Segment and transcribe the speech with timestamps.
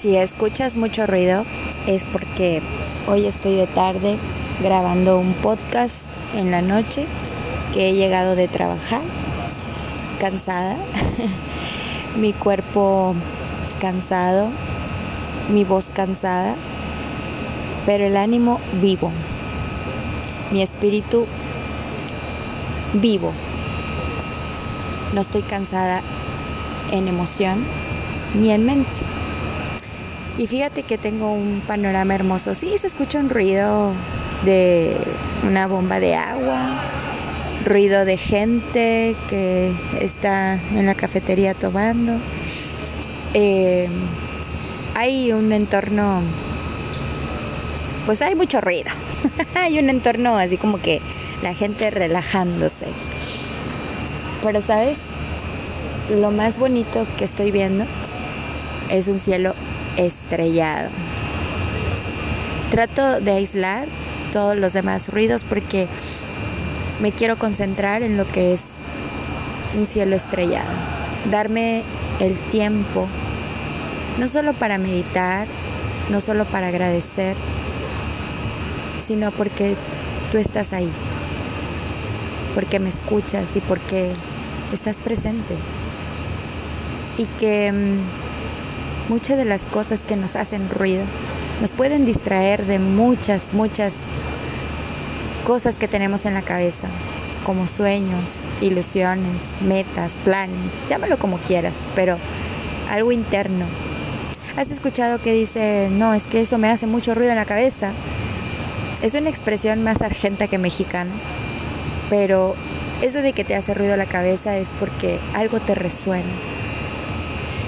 [0.00, 1.44] Si escuchas mucho ruido
[1.86, 2.62] es porque
[3.06, 4.16] hoy estoy de tarde
[4.62, 5.94] grabando un podcast
[6.34, 7.04] en la noche
[7.74, 9.02] que he llegado de trabajar
[10.18, 10.76] cansada,
[12.18, 13.14] mi cuerpo
[13.78, 14.48] cansado,
[15.52, 16.54] mi voz cansada,
[17.84, 19.12] pero el ánimo vivo,
[20.50, 21.26] mi espíritu
[22.94, 23.34] vivo.
[25.12, 26.00] No estoy cansada
[26.90, 27.66] en emoción
[28.34, 29.19] ni en mente.
[30.40, 32.54] Y fíjate que tengo un panorama hermoso.
[32.54, 33.92] Sí, se escucha un ruido
[34.46, 34.96] de
[35.46, 36.80] una bomba de agua,
[37.66, 42.14] ruido de gente que está en la cafetería tomando.
[43.34, 43.86] Eh,
[44.94, 46.22] hay un entorno,
[48.06, 48.90] pues hay mucho ruido.
[49.54, 51.02] hay un entorno así como que
[51.42, 52.86] la gente relajándose.
[54.42, 54.96] Pero sabes,
[56.08, 57.84] lo más bonito que estoy viendo
[58.88, 59.54] es un cielo
[59.96, 60.90] estrellado.
[62.70, 63.86] Trato de aislar
[64.32, 65.88] todos los demás ruidos porque
[67.00, 68.60] me quiero concentrar en lo que es
[69.76, 70.70] un cielo estrellado.
[71.30, 71.82] Darme
[72.18, 73.08] el tiempo,
[74.18, 75.46] no solo para meditar,
[76.10, 77.36] no solo para agradecer,
[79.00, 79.76] sino porque
[80.30, 80.90] tú estás ahí,
[82.54, 84.12] porque me escuchas y porque
[84.72, 85.54] estás presente.
[87.18, 88.29] Y que mm,
[89.10, 91.02] muchas de las cosas que nos hacen ruido
[91.60, 93.92] nos pueden distraer de muchas, muchas
[95.44, 96.86] cosas que tenemos en la cabeza,
[97.44, 102.18] como sueños, ilusiones, metas, planes, llámalo como quieras, pero
[102.88, 103.64] algo interno.
[104.56, 107.90] ¿Has escuchado que dice, no, es que eso me hace mucho ruido en la cabeza?
[109.02, 111.10] Es una expresión más argenta que mexicana,
[112.08, 112.54] pero
[113.02, 116.30] eso de que te hace ruido la cabeza es porque algo te resuena.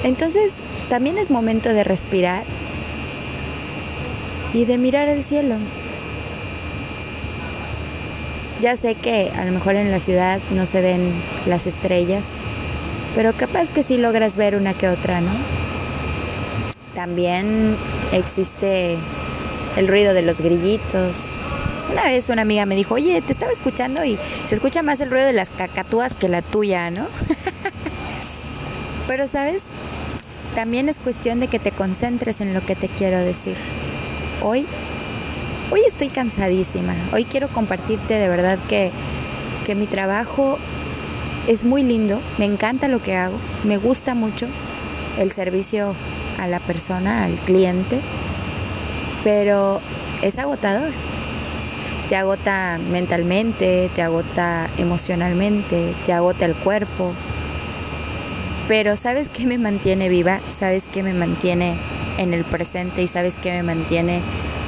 [0.05, 0.53] Entonces,
[0.93, 2.43] también es momento de respirar
[4.53, 5.55] y de mirar al cielo.
[8.61, 11.15] Ya sé que a lo mejor en la ciudad no se ven
[11.47, 12.27] las estrellas,
[13.15, 15.31] pero capaz que sí logras ver una que otra, ¿no?
[16.95, 17.75] También
[18.13, 18.99] existe
[19.79, 21.17] el ruido de los grillitos.
[21.91, 25.11] Una vez una amiga me dijo, oye, te estaba escuchando y se escucha más el
[25.11, 27.07] ruido de las cacatúas que la tuya, ¿no?
[29.09, 29.63] pero, ¿sabes?
[30.55, 33.57] También es cuestión de que te concentres en lo que te quiero decir.
[34.43, 34.67] Hoy
[35.73, 36.95] Hoy estoy cansadísima.
[37.15, 38.91] Hoy quiero compartirte de verdad que,
[39.65, 40.59] que mi trabajo
[41.47, 42.21] es muy lindo.
[42.37, 43.39] Me encanta lo que hago.
[43.65, 44.49] Me gusta mucho
[45.19, 45.95] el servicio
[46.39, 48.01] a la persona, al cliente.
[49.25, 49.81] Pero
[50.21, 50.91] es agotador.
[52.11, 57.15] Te agota mentalmente, te agota emocionalmente, te agota el cuerpo.
[58.73, 60.41] Pero ¿sabes qué me mantiene viva?
[60.59, 61.77] ¿Sabes qué me mantiene
[62.17, 64.23] en el presente y sabes qué me mantiene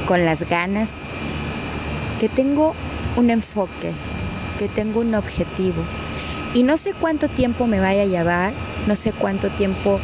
[0.07, 0.91] con las ganas,
[2.21, 2.75] que tengo
[3.17, 3.93] un enfoque,
[4.59, 5.83] que tengo un objetivo.
[6.53, 8.53] Y no sé cuánto tiempo me vaya a llevar,
[8.87, 9.99] no sé cuánto tiempo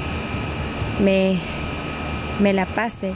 [1.05, 1.37] me,
[2.41, 3.13] me la pase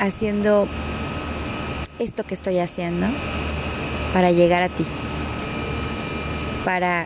[0.00, 0.66] haciendo
[1.98, 3.06] esto que estoy haciendo
[4.14, 4.86] para llegar a ti,
[6.64, 7.04] para,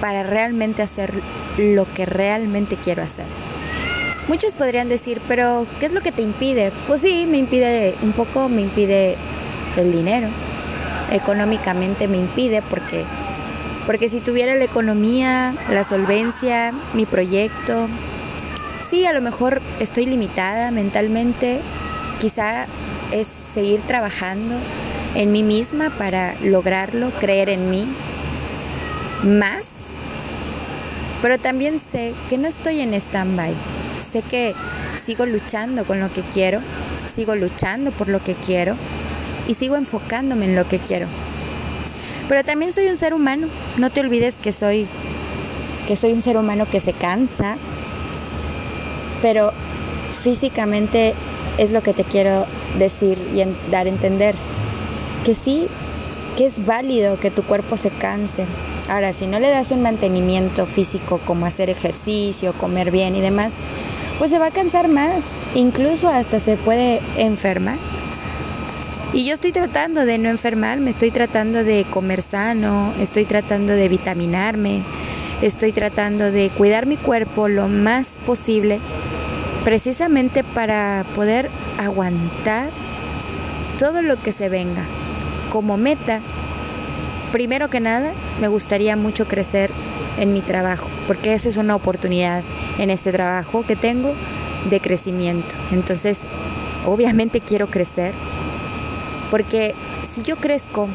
[0.00, 1.12] para realmente hacer
[1.58, 3.26] lo que realmente quiero hacer.
[4.28, 6.72] Muchos podrían decir, pero ¿qué es lo que te impide?
[6.86, 9.16] Pues sí, me impide un poco, me impide
[9.76, 10.28] el dinero.
[11.10, 13.04] Económicamente me impide porque
[13.86, 17.88] porque si tuviera la economía, la solvencia, mi proyecto,
[18.88, 21.60] sí, a lo mejor estoy limitada mentalmente,
[22.20, 22.66] quizá
[23.10, 24.54] es seguir trabajando
[25.14, 27.88] en mí misma para lograrlo, creer en mí
[29.24, 29.66] más.
[31.22, 33.54] Pero también sé que no estoy en stand-by
[34.10, 34.54] sé que
[35.04, 36.60] sigo luchando con lo que quiero,
[37.14, 38.74] sigo luchando por lo que quiero
[39.46, 41.06] y sigo enfocándome en lo que quiero.
[42.28, 44.86] Pero también soy un ser humano, no te olvides que soy
[45.86, 47.56] que soy un ser humano que se cansa,
[49.22, 49.52] pero
[50.22, 51.14] físicamente
[51.58, 52.46] es lo que te quiero
[52.78, 54.36] decir y dar a entender
[55.24, 55.66] que sí,
[56.36, 58.44] que es válido que tu cuerpo se canse.
[58.90, 63.52] Ahora, si no le das un mantenimiento físico como hacer ejercicio, comer bien y demás,
[64.18, 65.22] pues se va a cansar más,
[65.54, 67.78] incluso hasta se puede enfermar.
[69.12, 73.88] Y yo estoy tratando de no enfermarme, estoy tratando de comer sano, estoy tratando de
[73.88, 74.82] vitaminarme,
[75.40, 78.80] estoy tratando de cuidar mi cuerpo lo más posible,
[79.62, 81.48] precisamente para poder
[81.78, 82.70] aguantar
[83.78, 84.82] todo lo que se venga.
[85.48, 86.18] Como meta,
[87.32, 89.70] primero que nada, me gustaría mucho crecer
[90.18, 92.42] en mi trabajo, porque esa es una oportunidad
[92.78, 94.14] en este trabajo que tengo
[94.68, 95.54] de crecimiento.
[95.72, 96.18] Entonces,
[96.86, 98.12] obviamente quiero crecer,
[99.30, 99.74] porque
[100.14, 100.88] si yo crezco,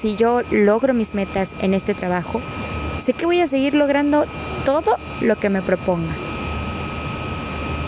[0.00, 2.40] si yo logro mis metas en este trabajo,
[3.04, 4.24] sé que voy a seguir logrando
[4.64, 6.12] todo lo que me proponga.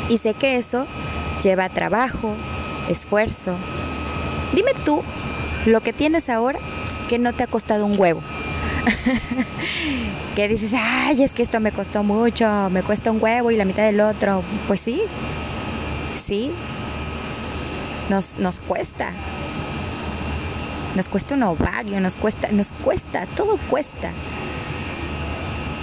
[0.09, 0.87] Y sé que eso
[1.43, 2.35] lleva trabajo,
[2.89, 3.57] esfuerzo.
[4.53, 5.01] Dime tú
[5.67, 6.59] lo que tienes ahora
[7.13, 8.23] que no te ha costado un huevo.
[10.35, 13.67] que dices, ay, es que esto me costó mucho, me cuesta un huevo y la
[13.67, 14.43] mitad del otro.
[14.67, 15.03] Pues sí,
[16.17, 16.51] sí,
[18.09, 19.11] nos, nos cuesta.
[20.97, 24.11] Nos cuesta un ovario, nos cuesta, nos cuesta, todo cuesta.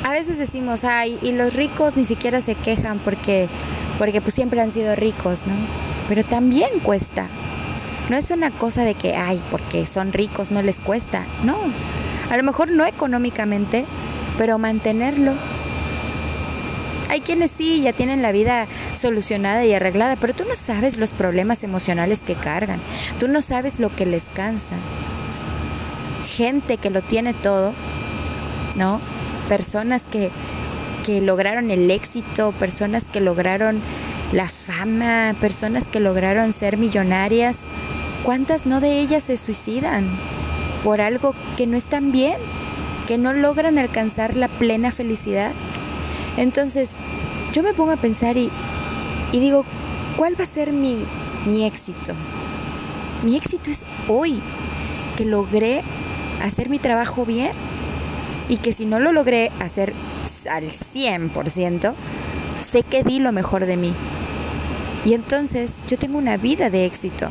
[0.03, 3.47] A veces decimos, ay, y los ricos ni siquiera se quejan porque,
[3.99, 5.53] porque pues siempre han sido ricos, ¿no?
[6.07, 7.27] Pero también cuesta.
[8.09, 11.25] No es una cosa de que, ay, porque son ricos no les cuesta.
[11.43, 11.57] No,
[12.29, 13.85] a lo mejor no económicamente,
[14.37, 15.33] pero mantenerlo.
[17.09, 21.11] Hay quienes sí ya tienen la vida solucionada y arreglada, pero tú no sabes los
[21.11, 22.79] problemas emocionales que cargan.
[23.19, 24.75] Tú no sabes lo que les cansa.
[26.35, 27.73] Gente que lo tiene todo,
[28.75, 29.01] ¿no?
[29.49, 30.29] Personas que,
[31.03, 33.81] que lograron el éxito, personas que lograron
[34.31, 37.57] la fama, personas que lograron ser millonarias.
[38.23, 40.05] ¿Cuántas no de ellas se suicidan?
[40.83, 42.37] por algo que no están bien,
[43.07, 45.51] que no logran alcanzar la plena felicidad.
[46.37, 46.89] Entonces,
[47.53, 48.49] yo me pongo a pensar y,
[49.31, 49.65] digo,
[50.17, 50.97] ¿cuál va a ser mi,
[51.45, 52.13] mi éxito?
[53.23, 54.41] Mi éxito es hoy,
[55.17, 55.81] que logré
[56.41, 57.51] hacer mi trabajo bien
[58.47, 59.93] y que si no lo logré hacer
[60.49, 61.93] al 100%,
[62.65, 63.93] sé que di lo mejor de mí.
[65.05, 67.29] Y entonces yo tengo una vida de éxito,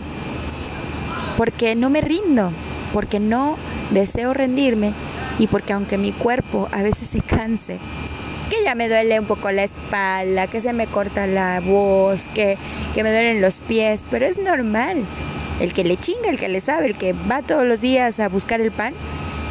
[1.38, 2.50] porque no me rindo,
[2.92, 3.56] porque no
[3.90, 4.92] deseo rendirme
[5.38, 7.78] y porque aunque mi cuerpo a veces se canse,
[8.50, 12.58] que ya me duele un poco la espalda, que se me corta la voz, que,
[12.92, 15.04] que me duelen los pies, pero es normal.
[15.60, 18.28] El que le chinga, el que le sabe, el que va todos los días a
[18.28, 18.92] buscar el pan,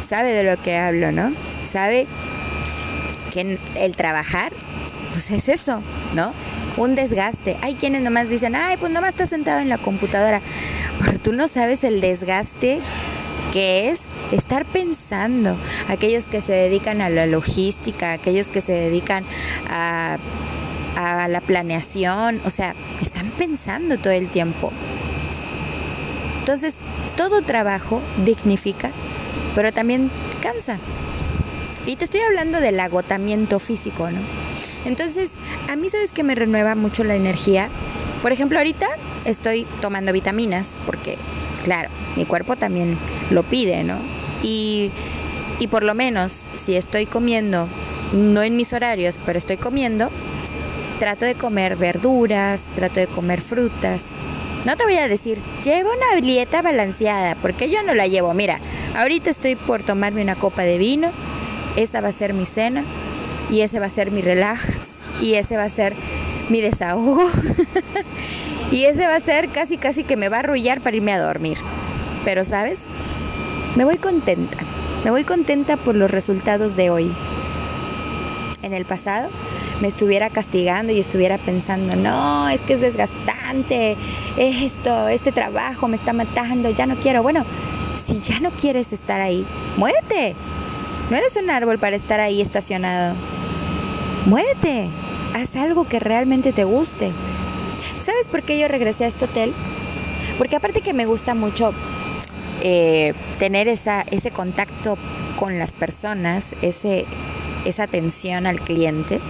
[0.06, 1.32] sabe de lo que hablo, ¿no?
[1.70, 2.06] Sabe
[3.32, 4.52] que el trabajar,
[5.12, 5.80] pues es eso,
[6.14, 6.34] ¿no?
[6.76, 7.56] Un desgaste.
[7.62, 10.42] Hay quienes nomás dicen, ay, pues nomás estás sentado en la computadora,
[11.04, 12.80] pero tú no sabes el desgaste
[13.52, 14.00] que es
[14.32, 15.56] estar pensando,
[15.88, 19.24] aquellos que se dedican a la logística, aquellos que se dedican
[19.70, 20.18] a,
[20.96, 24.72] a la planeación, o sea, están pensando todo el tiempo.
[26.40, 26.74] Entonces,
[27.16, 28.90] todo trabajo dignifica,
[29.54, 30.10] pero también
[30.42, 30.78] cansa.
[31.86, 34.20] Y te estoy hablando del agotamiento físico, ¿no?
[34.84, 35.30] Entonces,
[35.68, 37.68] a mí sabes que me renueva mucho la energía.
[38.22, 38.86] Por ejemplo, ahorita
[39.24, 41.16] estoy tomando vitaminas porque,
[41.64, 42.98] claro, mi cuerpo también
[43.30, 43.98] lo pide, ¿no?
[44.42, 44.90] Y,
[45.60, 47.68] y por lo menos si estoy comiendo,
[48.12, 50.10] no en mis horarios, pero estoy comiendo,
[50.98, 54.02] trato de comer verduras, trato de comer frutas.
[54.64, 58.34] No te voy a decir, llevo una dieta balanceada, porque yo no la llevo.
[58.34, 58.58] Mira,
[58.96, 61.10] ahorita estoy por tomarme una copa de vino,
[61.76, 62.82] esa va a ser mi cena,
[63.50, 64.60] y ese va a ser mi relax,
[65.20, 65.94] y ese va a ser
[66.48, 67.28] mi desahogo,
[68.70, 71.20] y ese va a ser casi casi que me va a arrullar para irme a
[71.20, 71.58] dormir.
[72.24, 72.78] Pero, ¿sabes?
[73.76, 74.58] Me voy contenta.
[75.04, 77.12] Me voy contenta por los resultados de hoy.
[78.62, 79.28] En el pasado
[79.80, 83.96] me estuviera castigando y estuviera pensando, no, es que es desgastante,
[84.36, 87.22] esto, este trabajo me está matando, ya no quiero.
[87.22, 87.44] Bueno,
[88.06, 89.46] si ya no quieres estar ahí,
[89.76, 90.34] muévete.
[91.10, 93.14] No eres un árbol para estar ahí estacionado.
[94.26, 94.88] Muévete.
[95.34, 97.12] Haz algo que realmente te guste.
[98.04, 99.52] ¿Sabes por qué yo regresé a este hotel?
[100.36, 101.72] Porque aparte que me gusta mucho
[102.62, 104.96] eh, tener esa, ese contacto
[105.38, 107.04] con las personas, ese,
[107.64, 109.20] esa atención al cliente,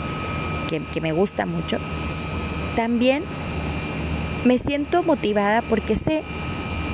[0.68, 1.78] que, que me gusta mucho,
[2.76, 3.24] también
[4.44, 6.22] me siento motivada porque sé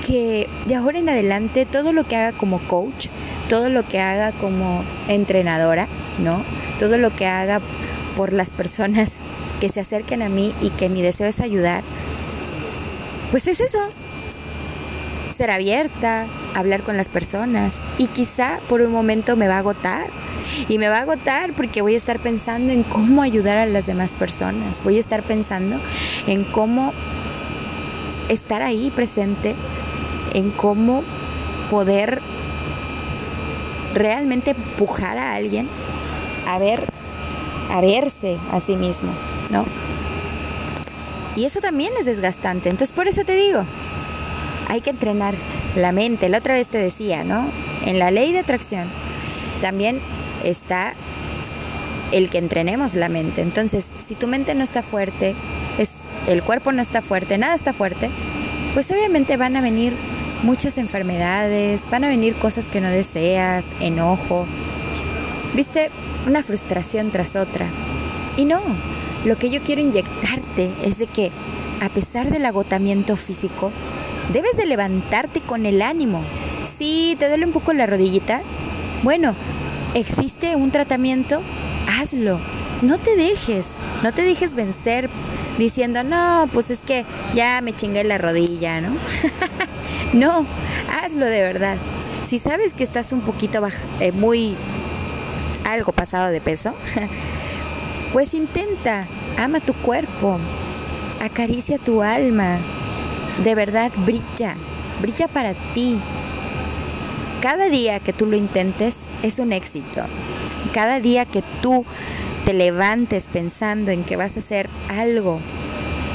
[0.07, 3.09] que de ahora en adelante todo lo que haga como coach,
[3.49, 6.43] todo lo que haga como entrenadora, ¿no?
[6.79, 7.61] Todo lo que haga
[8.17, 9.11] por las personas
[9.61, 11.83] que se acerquen a mí y que mi deseo es ayudar,
[13.31, 13.79] pues es eso,
[15.35, 20.07] ser abierta, hablar con las personas y quizá por un momento me va a agotar.
[20.69, 23.87] Y me va a agotar porque voy a estar pensando en cómo ayudar a las
[23.87, 24.85] demás personas.
[24.85, 25.81] Voy a estar pensando
[26.27, 26.93] en cómo
[28.29, 29.55] estar ahí presente,
[30.35, 31.03] en cómo
[31.71, 32.21] poder
[33.95, 35.67] realmente empujar a alguien
[36.47, 36.85] a ver,
[37.75, 39.11] a verse a sí mismo,
[39.51, 39.65] ¿no?
[41.35, 42.69] Y eso también es desgastante.
[42.69, 43.65] Entonces por eso te digo,
[44.69, 45.35] hay que entrenar
[45.75, 46.29] la mente.
[46.29, 47.51] La otra vez te decía, ¿no?
[47.85, 48.87] En la ley de atracción
[49.61, 50.01] también
[50.45, 50.95] está
[52.13, 53.43] el que entrenemos la mente.
[53.43, 55.35] Entonces, si tu mente no está fuerte,
[55.77, 55.91] es
[56.29, 58.09] el cuerpo no está fuerte, nada está fuerte,
[58.73, 59.95] pues obviamente van a venir
[60.45, 64.47] muchas enfermedades, van a venir cosas que no deseas, enojo,
[65.55, 65.91] viste,
[66.27, 67.67] una frustración tras otra.
[68.37, 68.61] Y no,
[69.25, 71.31] lo que yo quiero inyectarte es de que
[71.81, 73.71] a pesar del agotamiento físico,
[74.33, 76.23] debes de levantarte con el ánimo.
[76.77, 78.41] Si te duele un poco la rodillita,
[79.03, 79.35] bueno,
[79.95, 81.43] existe un tratamiento,
[81.87, 82.39] hazlo.
[82.83, 83.65] No te dejes,
[84.03, 85.09] no te dejes vencer
[85.59, 88.97] diciendo, no, pues es que ya me chingué la rodilla, ¿no?
[90.13, 90.47] no,
[91.03, 91.77] hazlo de verdad.
[92.27, 93.63] Si sabes que estás un poquito
[94.01, 94.57] eh, muy
[95.65, 96.75] algo pasado de peso,
[98.13, 99.07] pues intenta,
[99.39, 100.39] ama tu cuerpo,
[101.21, 102.59] acaricia tu alma,
[103.43, 104.55] de verdad brilla,
[105.01, 105.97] brilla para ti.
[107.41, 110.03] Cada día que tú lo intentes es un éxito.
[110.73, 111.85] Cada día que tú
[112.45, 115.41] te levantes pensando en que vas a hacer algo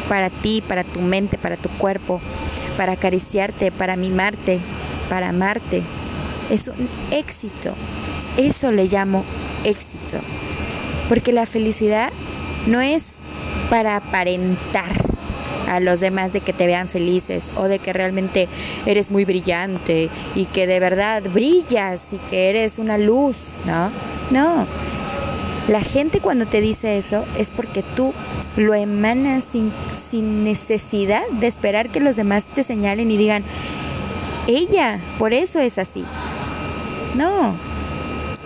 [0.07, 2.19] para ti, para tu mente, para tu cuerpo,
[2.77, 4.59] para acariciarte, para mimarte,
[5.09, 5.83] para amarte.
[6.49, 7.73] Es un éxito.
[8.39, 9.25] Eso le llamo
[9.65, 10.17] éxito.
[11.09, 12.13] Porque la felicidad
[12.67, 13.03] no es
[13.69, 14.91] para aparentar
[15.67, 18.47] a los demás de que te vean felices o de que realmente
[18.85, 23.91] eres muy brillante y que de verdad brillas y que eres una luz, ¿no?
[24.31, 24.65] No,
[25.67, 28.13] la gente cuando te dice eso es porque tú
[28.55, 29.73] lo emanas sin,
[30.09, 33.43] sin necesidad de esperar que los demás te señalen y digan,
[34.47, 36.05] ella, por eso es así.
[37.15, 37.68] No.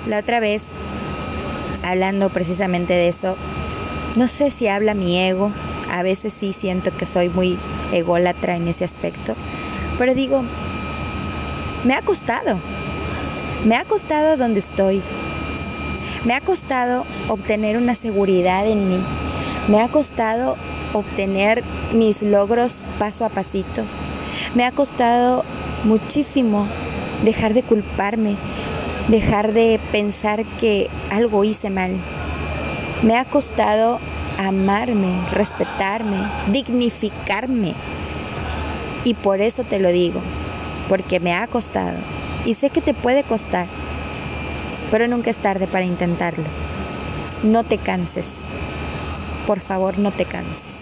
[0.08, 0.64] La otra vez,
[1.84, 3.36] hablando precisamente de eso,
[4.16, 5.52] no sé si habla mi ego,
[5.92, 7.58] a veces sí siento que soy muy
[7.92, 9.36] ególatra en ese aspecto,
[9.98, 10.44] pero digo,
[11.84, 12.60] me ha costado,
[13.66, 15.02] me ha costado donde estoy,
[16.26, 19.00] me ha costado obtener una seguridad en mí.
[19.68, 20.56] Me ha costado
[20.94, 23.84] obtener mis logros paso a pasito.
[24.56, 25.44] Me ha costado
[25.84, 26.68] muchísimo
[27.26, 28.36] dejar de culparme,
[29.08, 31.92] dejar de pensar que algo hice mal.
[33.02, 34.00] Me ha costado
[34.38, 36.18] amarme, respetarme,
[36.52, 37.74] dignificarme.
[39.04, 40.22] Y por eso te lo digo,
[40.88, 41.98] porque me ha costado.
[42.46, 43.68] Y sé que te puede costar
[44.94, 46.44] pero nunca es tarde para intentarlo.
[47.42, 48.28] No te canses.
[49.48, 50.73] Por favor, no te canses.